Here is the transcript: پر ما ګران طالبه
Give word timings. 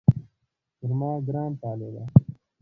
پر 0.77 0.91
ما 0.99 1.11
ګران 1.27 1.51
طالبه 1.61 2.03